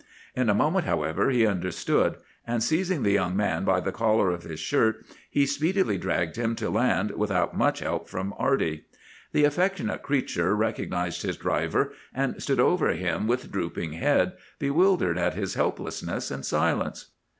[0.35, 2.15] In a moment, however, he understood;
[2.47, 6.55] and seizing the young man by the collar of his shirt, he speedily dragged him
[6.55, 8.85] to land without much help from Arty.
[9.31, 15.35] The affectionate creature recognized his driver, and stood over him with drooping head, bewildered at
[15.35, 17.11] his helplessness and silence.